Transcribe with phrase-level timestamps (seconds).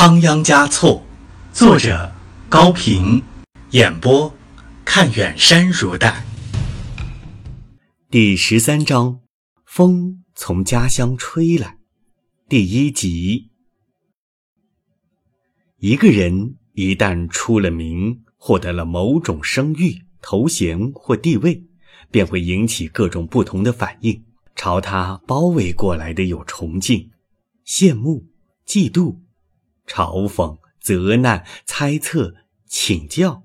[0.00, 1.02] 仓央嘉措，
[1.52, 2.12] 作者
[2.48, 3.20] 高平，
[3.72, 4.32] 演播
[4.84, 6.24] 看远山如黛。
[8.08, 9.18] 第十三章，
[9.64, 11.78] 风从家乡吹来，
[12.48, 13.50] 第一集。
[15.78, 21.64] 一个人一旦出了名，获得了某种声誉、头衔或地位，
[22.12, 24.22] 便会引起各种不同的反应。
[24.54, 27.10] 朝他包围过来的有崇敬、
[27.66, 28.28] 羡慕、
[28.64, 29.16] 嫉妒。
[29.88, 32.34] 嘲讽、责难、猜测、
[32.66, 33.42] 请教、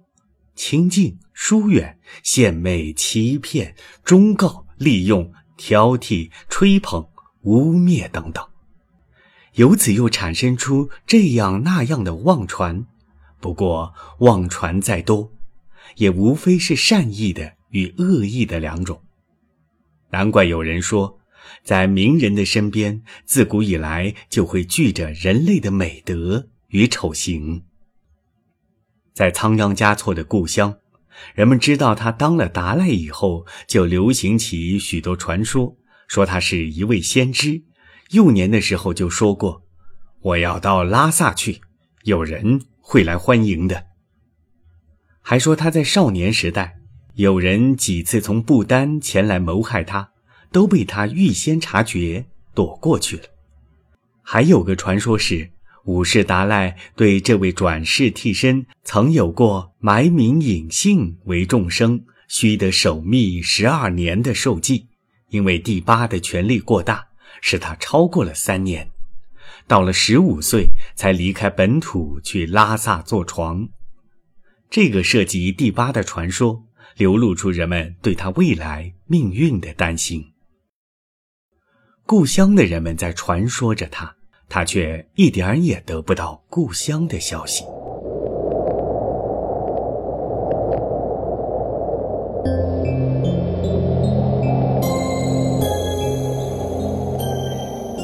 [0.54, 7.08] 亲近、疏远、献媚、欺骗、忠告、利用、挑剔、吹捧、
[7.44, 8.46] 污蔑等等，
[9.54, 12.86] 由此又产生出这样那样的妄传。
[13.40, 15.32] 不过，妄传再多，
[15.96, 19.02] 也无非是善意的与恶意的两种。
[20.12, 21.20] 难怪有人说。
[21.64, 27.64] 在名人的身边，自古以来就会聚着人类的美德与丑行。
[29.14, 30.78] 在仓央嘉措的故乡，
[31.36, 37.64] 人们知道他当了达赖以后，就流行起许多传说，说他是一位先知。
[38.10, 39.64] 幼年的时候就说过
[40.22, 41.62] ：“我要到拉萨去，
[42.04, 43.86] 有人会来欢迎的。”
[45.22, 46.78] 还说他在少年时代，
[47.14, 50.13] 有人几次从不丹前来谋害他。
[50.54, 53.24] 都被他预先察觉，躲过去了。
[54.22, 55.50] 还有个传说是，
[55.86, 64.88] 五世达赖对这位转世替身曾有过埋名隐姓为众生，须得守密十二年的受记，
[65.30, 67.08] 因为第八的权力过大，
[67.42, 68.88] 使他超过了三年，
[69.68, 73.68] 到了十五岁才离开本土去拉萨坐床。
[74.70, 76.64] 这个涉及第八的传说，
[76.96, 80.33] 流露出人们对他未来命运的担心。
[82.06, 84.14] 故乡的人们在传说着他，
[84.50, 87.64] 他却一点儿也得不到故乡的消息。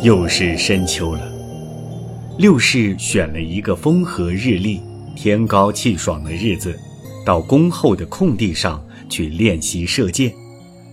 [0.01, 1.29] 又是深秋了，
[2.37, 4.81] 六世选了一个风和日丽、
[5.13, 6.73] 天高气爽的日子，
[7.25, 10.33] 到宫后的空地上去练习射箭。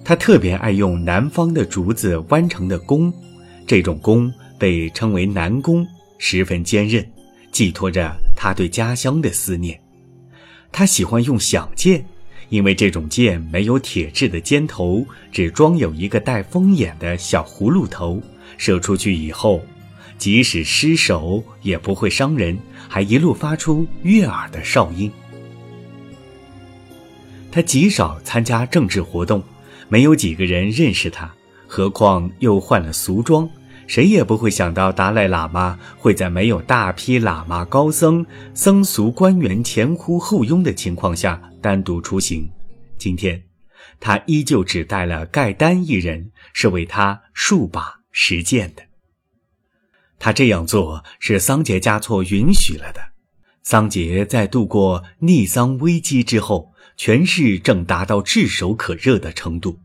[0.08, 3.12] 他特别爱用南方的竹子弯成的弓，
[3.66, 5.84] 这种弓被称为南弓，
[6.16, 7.04] 十分坚韧，
[7.50, 9.76] 寄托着他对家乡的思念。
[10.70, 12.06] 他喜欢用响箭，
[12.50, 18.22] 因为这种箭没有铁质的尖头，只装有一个带风眼的小葫芦头，
[18.56, 19.60] 射出去以后，
[20.18, 22.56] 即使失手也不会伤人，
[22.88, 25.10] 还一路发出悦耳的哨音。
[27.50, 29.42] 他极少参加政治活动。
[29.88, 31.32] 没有几个人认识他，
[31.66, 33.48] 何况又换了俗装，
[33.86, 42.50] 谁也不会想到达赖喇嘛会在没有大批喇嘛、高僧、僧俗官员前呼后拥的情况下单独出行。
[42.98, 43.40] 今天，
[44.00, 48.82] 他依旧只带了盖丹一人，是为他数把实践的。
[50.18, 53.00] 他这样做是桑杰嘉措允许了的。
[53.62, 56.72] 桑杰在度过逆桑危机之后。
[56.96, 59.78] 权势正达到炙手可热的程度，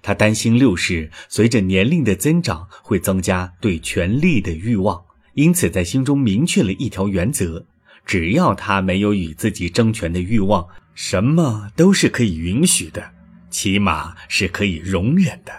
[0.00, 5.04] 他担心六世随着年龄的增长会增加对权力的欲望，
[5.34, 7.66] 因此在心中明确了一条原则：
[8.06, 13.10] 只要他没有与自己争权的欲望，什么都是可以允许的，
[13.50, 15.52] 起码是可以容忍的。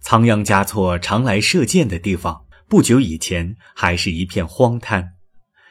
[0.00, 5.14] 仓央嘉措常来射箭的地方，不久以前还是一片荒滩。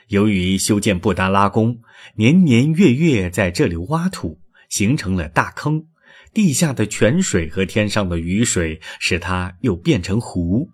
[0.08, 1.80] 由于修建布达拉宫，
[2.16, 5.86] 年年月月在这里挖土，形成了大坑。
[6.34, 10.70] 地下的泉水和天上的雨水，使它又变成湖。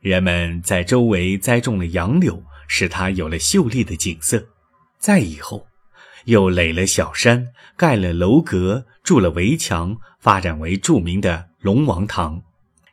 [0.00, 4.46] 人们在周围栽种了杨柳，使它有了秀丽的景色。
[4.98, 5.66] 再以后，
[6.24, 12.42] 又垒了小山，盖了楼阁，筑了围墙，发展为著名的龙王堂。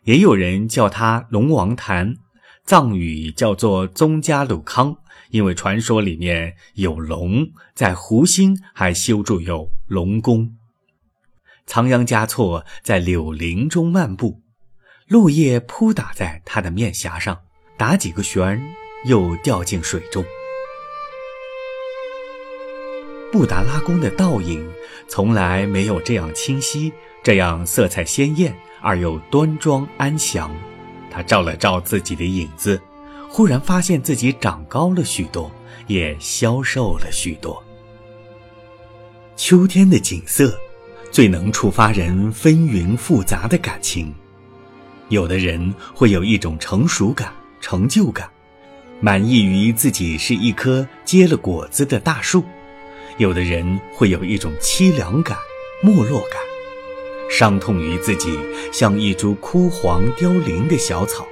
[0.03, 2.17] 也有人叫它龙王坛，
[2.65, 4.97] 藏语叫做宗加鲁康。
[5.31, 10.55] 因为传说里面有龙，在湖心还修筑有龙宫。
[11.65, 14.41] 仓央嘉措在柳林中漫步，
[15.07, 17.39] 落叶扑打在他的面颊上，
[17.75, 18.63] 打几个旋，
[19.05, 20.23] 又掉进水中。
[23.31, 24.65] 布达拉宫的倒影
[25.09, 30.55] 从来没有这样清晰，这样色彩鲜艳而又端庄安详。
[31.15, 32.79] 他照了照自己的影子。
[33.29, 35.51] 忽然发现自己长高了许多，
[35.87, 37.61] 也消瘦了许多。
[39.35, 40.57] 秋天的景色，
[41.11, 44.13] 最能触发人纷纭复杂的感情。
[45.09, 48.29] 有的人会有一种成熟感、成就感，
[49.01, 52.41] 满意于自己是一棵结了果子的大树；
[53.17, 55.37] 有的人会有一种凄凉感、
[55.83, 56.39] 没落感，
[57.29, 58.37] 伤痛于自己
[58.71, 61.23] 像一株枯黄凋零的小草；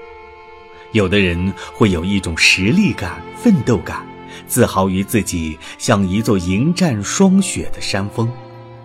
[0.91, 4.05] 有的人会有一种实力感、奋斗感，
[4.47, 8.27] 自豪于自己像一座迎战霜雪的山峰；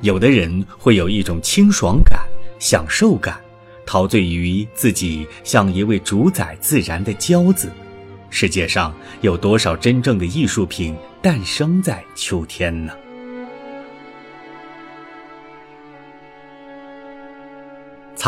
[0.00, 2.20] 有的人会有一种清爽感、
[2.58, 3.40] 享受感。
[3.86, 7.72] 陶醉于自己像一位主宰自然的骄子，
[8.28, 12.92] 世界上有多少真正的艺术品诞生在秋天呢？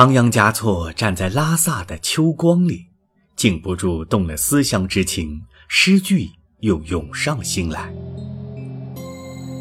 [0.00, 2.86] 仓央嘉措站在拉萨的秋光里，
[3.36, 6.30] 禁不住动了思乡之情，诗句
[6.60, 7.92] 又涌上心来。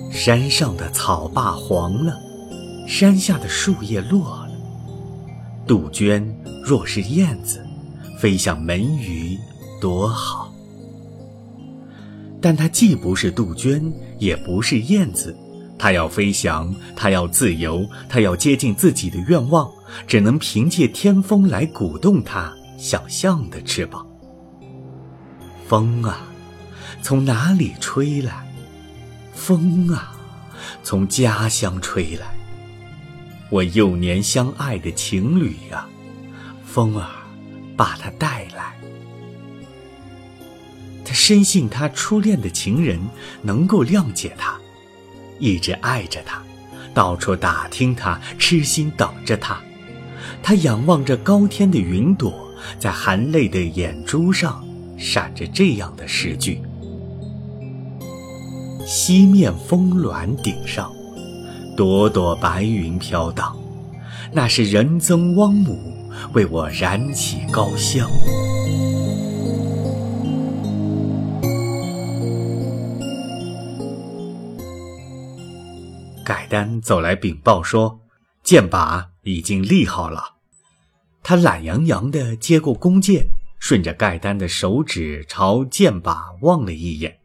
[0.09, 2.17] 山上的草坝黄了，
[2.87, 4.51] 山下的树叶落了。
[5.67, 6.33] 杜鹃
[6.63, 7.61] 若是燕子，
[8.17, 9.37] 飞向门隅
[9.81, 10.53] 多好。
[12.41, 15.35] 但它既不是杜鹃，也不是燕子，
[15.77, 19.69] 它要飞翔，它要自由，它要接近自己的愿望，
[20.07, 24.05] 只能凭借天风来鼓动它想象的翅膀。
[25.67, 26.27] 风啊，
[27.01, 28.47] 从哪里吹来？
[29.33, 30.13] 风啊，
[30.83, 32.27] 从家乡吹来。
[33.49, 35.87] 我幼年相爱的情侣呀，
[36.63, 37.07] 风儿
[37.75, 38.75] 把他带来。
[41.03, 42.99] 他深信他初恋的情人
[43.41, 44.55] 能够谅解他，
[45.39, 46.43] 一直爱着他，
[46.93, 49.59] 到处打听他，痴心等着他。
[50.41, 52.33] 他仰望着高天的云朵，
[52.79, 54.63] 在含泪的眼珠上
[54.97, 56.61] 闪着这样的诗句：
[58.85, 60.91] 西面峰峦顶上。
[61.77, 63.57] 朵朵白云飘荡，
[64.33, 65.79] 那是仁增汪母
[66.33, 68.09] 为我燃起高香。
[76.25, 78.01] 盖丹走来禀报说，
[78.43, 80.35] 箭靶已经立好了。
[81.21, 83.27] 他懒洋洋地接过弓箭，
[83.59, 87.19] 顺着盖丹的手指朝箭靶望了一眼，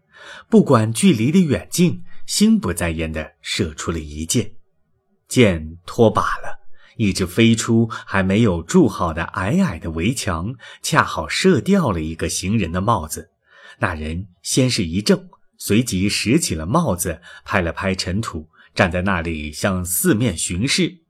[0.49, 2.03] 不管距离的远近。
[2.27, 4.53] 心不在焉地射出了一箭，
[5.29, 6.61] 箭脱靶了，
[6.97, 13.29] 一直飞出还没有筑好的矮矮的围墙，恰好射掉了一个行人的帽子。
[13.79, 21.04] 那人先是一怔，随即拾起了帽子，拍了拍尘土，站在那里向四面巡视。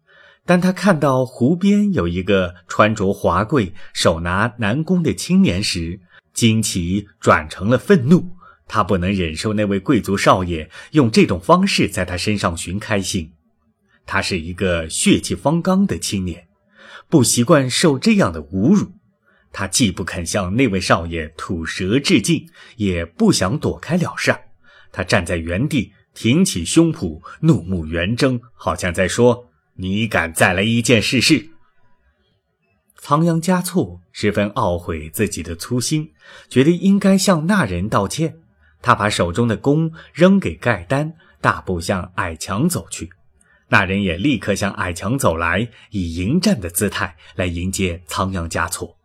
[0.47, 6.01] 当他看到湖边有一个穿着华贵、手拿南宫的青年时，
[6.35, 8.31] 惊奇转成了愤怒。
[8.67, 13.33] 他不能忍受那位贵族少爷用这种方式在他身上寻开心。
[14.07, 16.47] 他是一个血气方刚的青年，
[17.09, 18.93] 不习惯受这样的侮辱。
[19.53, 24.35] 他既不肯向那位少爷吐舌致敬，也不想躲开了事。
[24.93, 31.51] 他站在原地，挺起胸脯，怒目圆睁，好像在说：“你敢再来一件试试？”
[32.97, 36.13] 仓央嘉措十分懊悔自己的粗心，
[36.49, 38.39] 觉得应该向那人道歉。
[38.81, 43.11] 他把手中的弓扔给盖丹，大步向矮墙走去。
[43.69, 48.97] 那人也立刻向矮墙走来，以迎战的姿态来迎接仓央嘉措，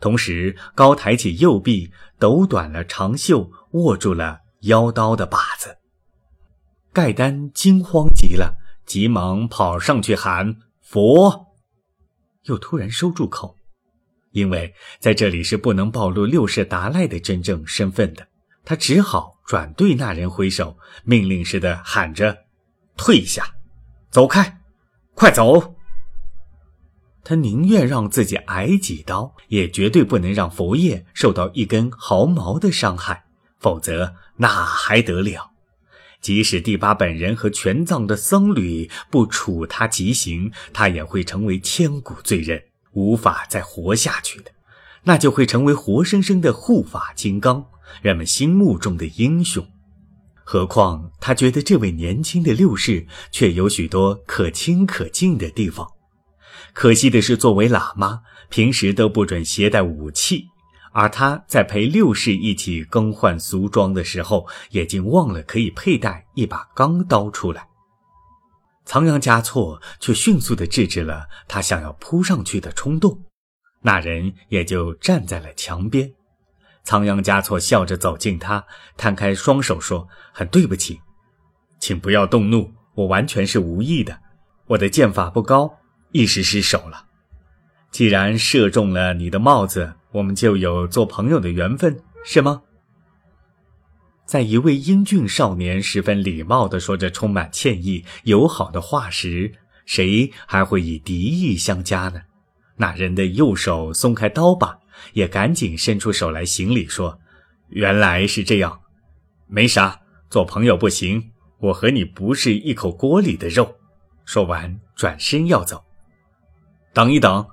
[0.00, 5.76] 同时高抬起右臂，抖短了长袖，握住了腰刀的把子。
[6.92, 11.46] 盖丹惊慌极了，急忙跑上去喊佛，
[12.44, 13.56] 又突然收住口，
[14.32, 18.26] 因为在这里是不能暴露六世达赖的真正身份的。
[18.64, 22.44] 他只好转对那人挥手，命令似的喊着
[22.96, 23.46] ：“退下，
[24.10, 24.60] 走开，
[25.14, 25.74] 快走！”
[27.24, 33.24] 他宁愿让自己挨几刀，也绝对不能让佛爷受到一根毫毛的伤害，
[33.58, 35.53] 否则那还得了？
[36.24, 42.62] 即使第八本人和全藏的僧侣不处他极刑，他也会成为千古罪人，
[42.94, 44.50] 无法再活下去的，
[45.02, 47.66] 那就会成为活生生的护法金刚。
[48.00, 49.68] 人们心目中的英雄，
[50.44, 55.86] 何况他觉得这位年轻的六世却有许多可亲可敬的地方。
[56.72, 60.46] 可惜的是，作为喇嘛，平时都不准携带武器，
[60.94, 67.66] 而他在陪六世一起更换俗装的时候，也竟忘了可以佩戴一把钢刀出来。
[68.84, 73.24] 仓央嘉措却迅速地制止了他想要扑上去的冲动，
[73.82, 76.12] 那人也就站在了墙边。
[76.84, 78.64] 仓央嘉措笑着走近他，
[78.96, 81.00] 摊开双手说：“很对不起，
[81.80, 84.20] 请不要动怒，我完全是无意的。
[84.66, 85.78] 我的剑法不高，
[86.12, 87.06] 一时失手了。
[87.90, 92.62] 既然射中了你的帽子，我们就有做朋友的缘分，是吗？”
[94.24, 99.52] 在一位英俊少年十分礼貌地说着充满歉意、友好的话时，
[99.84, 102.22] 谁还会以敌意相加呢？
[102.76, 104.78] 那人的右手松开刀把，
[105.12, 107.18] 也赶紧伸出手来行礼，说
[107.70, 108.80] ：“原来是这样，
[109.46, 113.76] 没啥，做朋友不行，我和你不是一口锅里的肉。”
[114.24, 115.84] 说完，转身要走。
[116.94, 117.46] 等一等，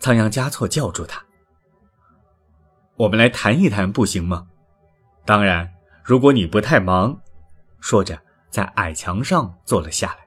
[0.00, 1.24] 仓央嘉措叫住他
[2.96, 4.46] ：“我们来谈一谈，不行吗？
[5.24, 5.70] 当然。”
[6.06, 7.18] 如果你不太忙，
[7.80, 8.16] 说着，
[8.48, 10.18] 在矮墙上坐了下来。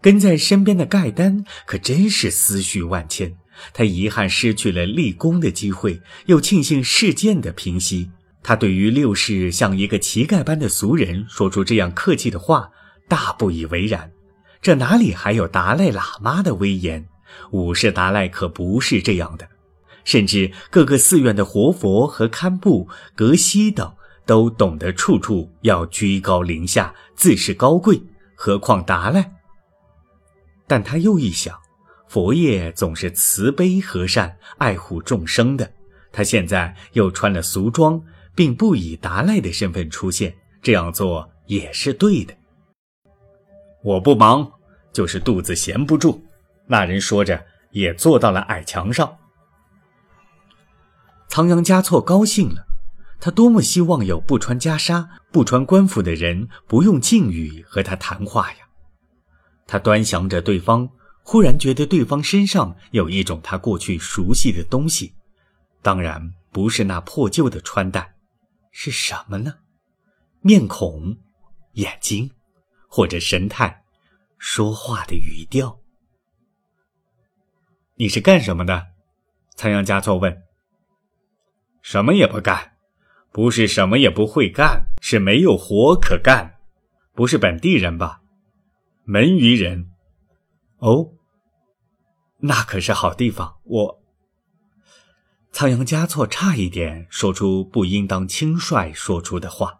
[0.00, 3.36] 跟在身边的盖丹可真是思绪万千，
[3.74, 8.12] 他遗憾失去了立功的机会，又庆幸事件的平息。
[8.44, 12.70] 他对于六世像一个乞丐般的俗人说出这样客气的话，
[13.08, 14.08] 大不以为然。
[14.62, 17.04] 这哪里还有达赖喇嘛的威严？
[17.50, 19.48] 五世达赖可不是这样的。
[20.06, 23.92] 甚至各个寺院的活佛和堪布、格西等
[24.24, 28.00] 都懂得处处要居高临下、自视高贵，
[28.36, 29.32] 何况达赖？
[30.68, 31.58] 但他又一想，
[32.08, 35.68] 佛爷总是慈悲和善、爱护众生的，
[36.12, 38.00] 他现在又穿了俗装，
[38.34, 40.32] 并不以达赖的身份出现，
[40.62, 42.32] 这样做也是对的。
[43.82, 44.48] 我不忙，
[44.92, 46.24] 就是肚子闲不住。
[46.68, 49.12] 那人说着，也坐到了矮墙上。
[51.36, 52.66] 仓央嘉措高兴了，
[53.20, 58.60] 他多么希望有不穿袈裟、不穿官服的人不用敬语和他谈话呀！
[59.66, 60.88] 他端详着对方，
[61.22, 65.14] 忽然觉得对方身上有一种他过去熟悉的东西，
[65.82, 68.14] 当然不是那破旧的穿戴，
[68.70, 69.56] 是什么呢？
[70.40, 71.18] 面孔、
[71.72, 72.30] 眼睛，
[72.88, 73.84] 或者神态、
[74.38, 75.78] 说话的语调。
[77.96, 78.86] 你是干什么的？
[79.54, 80.45] 仓央嘉措问。
[81.86, 82.72] 什么也不干，
[83.30, 86.56] 不是什么也不会干，是没有活可干。
[87.14, 88.22] 不是本地人吧？
[89.04, 89.92] 门隅人。
[90.78, 91.12] 哦，
[92.38, 93.58] 那可是好地方。
[93.62, 94.02] 我
[95.52, 99.78] 仓央嘉措差一点说出不应当轻率说出的话，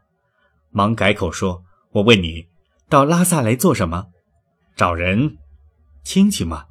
[0.71, 2.47] 忙改口说：“我问你，
[2.89, 4.13] 到拉萨来做什么？
[4.77, 5.39] 找人？
[6.05, 6.67] 亲戚吗？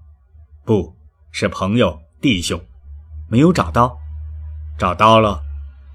[0.63, 0.95] 不
[1.33, 2.65] 是朋友弟兄，
[3.27, 3.99] 没有找到。”
[4.77, 5.41] 找到了，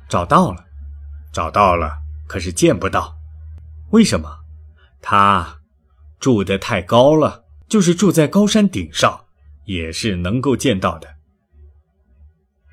[0.09, 0.65] 找到了，
[1.33, 3.15] 找到了，可是见不到，
[3.91, 4.39] 为什么？
[5.03, 5.61] 他
[6.19, 9.27] 住得太高了，就是住在高山顶上，
[9.65, 11.17] 也是能够见到的。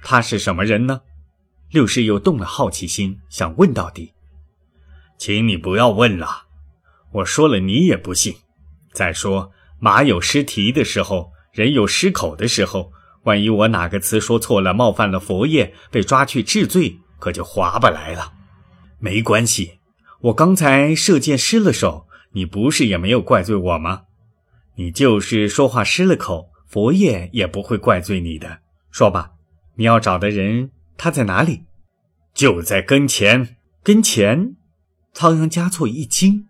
[0.02, 1.02] 他是什么人呢？
[1.72, 4.14] 六师又动了好奇心，想问到底。
[5.18, 6.46] 请你不要问了，
[7.12, 8.34] 我说了你也不信。
[8.94, 12.94] 再说，马有失蹄的时候，人有失口的时候。
[13.28, 18.32] 万一我哪个词说错了，冒犯了佛爷，被抓去治罪，可就划不来了。
[19.00, 19.80] 没关系，
[20.22, 24.04] 我刚才射箭失了手，你不是也没有怪罪我吗？
[24.76, 28.60] 你就是说话失了口，佛爷也不会怪罪你的。
[28.92, 29.32] 说吧，
[29.76, 31.66] 你要找的人他在哪里？
[32.34, 34.56] 就在跟前，跟前。
[35.14, 36.48] 仓央嘉措一惊，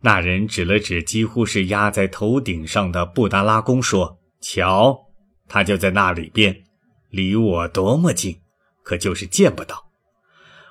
[0.00, 5.03] 那人指了指几乎是压在头顶上的布达拉宫，说：“瞧。”
[5.48, 6.64] 他就在那里边，
[7.10, 8.40] 离我多么近，
[8.82, 9.90] 可就是见不到。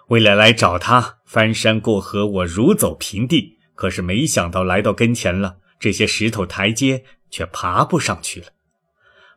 [0.07, 3.57] 为了来找他，翻山过河，我如走平地。
[3.75, 8.47] 可是没想到来到跟前了，这些石头台阶却爬不上去了。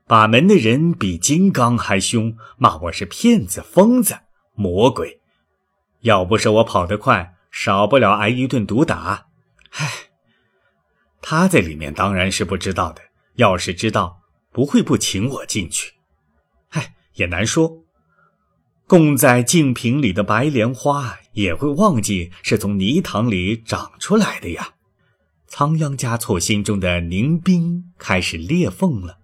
[0.06, 4.18] 把门的人比金刚还凶，骂我是骗子、疯子、
[4.54, 5.20] 魔鬼。
[6.00, 9.26] 要不是我跑得快，少不了挨一顿毒打。
[9.70, 9.90] 唉，
[11.22, 13.00] 他在里面当然是不知道的。
[13.36, 14.20] 要是知道，
[14.56, 15.92] 不会不请我进去，
[16.70, 17.84] 唉，也难说。
[18.86, 24.70] 供在净瓶里的白莲花也会忘记是从泥塘里长出来的呀。
[25.46, 29.18] 仓央嘉措心中的凝冰开始裂缝了。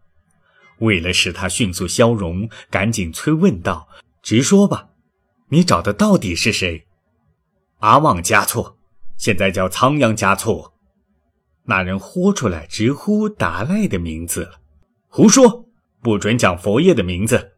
[0.80, 3.88] 为了使他迅速消融，赶紧催问道
[4.20, 4.90] ：“直说吧，
[5.48, 6.86] 你找的到底是谁？”
[7.80, 8.76] 阿旺嘉措，
[9.16, 10.74] 现在叫仓央嘉措。
[11.64, 14.58] 那人豁出来直呼达赖的名字了。
[15.14, 15.68] 胡说！
[16.00, 17.52] 不准讲佛爷的名字！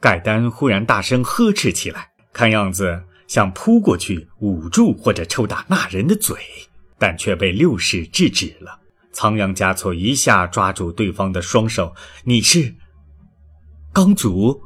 [0.00, 6.38] 盖丹忽然大声呵斥起来，看样子想扑过去捂住或者抽打那人的嘴，
[6.98, 8.80] 但却被六世制止了。
[9.12, 12.74] 仓央嘉措一下抓住对方的双手：“你是
[13.92, 14.62] 刚祖？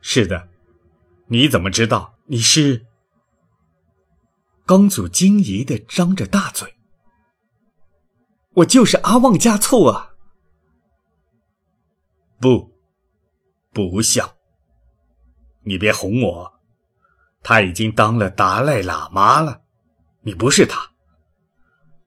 [0.00, 0.48] 是的，
[1.26, 2.14] 你怎么知道？
[2.24, 2.86] 你是
[4.64, 6.77] 刚祖？”惊疑的张着大嘴。
[8.58, 10.14] 我就是阿旺加措啊！
[12.40, 12.72] 不，
[13.72, 14.28] 不像。
[15.62, 16.52] 你别哄我，
[17.42, 19.60] 他已经当了达赖喇嘛了，
[20.22, 20.90] 你不是他。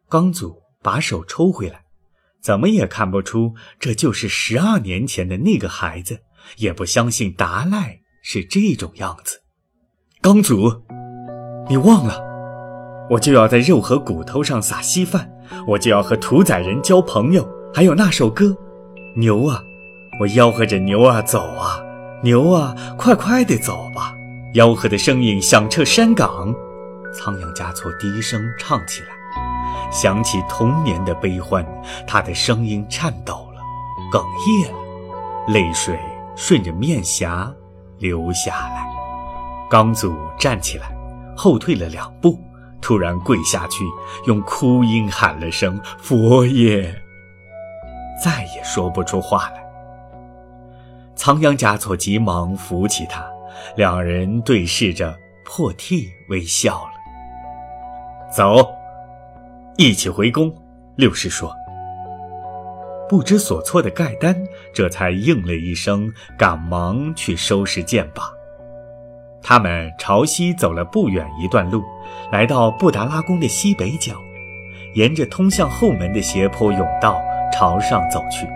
[0.10, 1.86] 刚祖把手抽回来，
[2.42, 6.22] 怎么也看不出这就是十二年前的那个孩子，
[6.58, 9.42] 也不相信达赖是这种样子。
[10.20, 10.84] 刚祖，
[11.70, 12.20] 你忘了，
[13.10, 15.32] 我就要在肉和骨头上撒稀饭，
[15.68, 18.56] 我就要和屠宰人交朋友，还有那首歌，
[19.16, 19.62] 牛啊，
[20.20, 21.80] 我吆喝着牛啊走啊。
[22.24, 24.14] 牛啊，快快地走吧！
[24.54, 26.54] 吆喝的声音响彻山岗。
[27.14, 29.08] 仓央嘉措低声唱起来，
[29.92, 31.66] 想起童年的悲欢，
[32.06, 33.62] 他的声音颤抖了，
[34.12, 34.78] 哽咽了，
[35.48, 36.00] 泪水
[36.36, 37.52] 顺着面颊
[37.98, 38.86] 流下来。
[39.68, 40.96] 刚祖站起来，
[41.36, 42.40] 后退了两步，
[42.82, 43.86] 突然跪下去，
[44.26, 46.84] 用哭音喊了声“佛爷”，
[48.24, 49.64] 再也说不出话来。
[51.16, 53.24] 仓央嘉措急忙扶起他，
[53.76, 56.92] 两人对视着，破涕微笑了。
[58.36, 58.68] 走，
[59.78, 60.52] 一起回宫。
[60.96, 61.56] 六师说。
[63.08, 64.34] 不知所措的盖丹
[64.74, 68.32] 这才应了一声，赶忙去收拾剑把。
[69.44, 71.84] 他们朝西走了不远一段路，
[72.32, 74.14] 来到布达拉宫的西北角，
[74.94, 77.22] 沿着通向后门的斜坡甬道
[77.52, 78.48] 朝上走去。